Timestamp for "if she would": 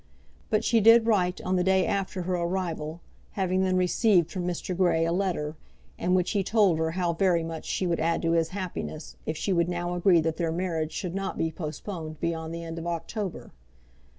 9.27-9.69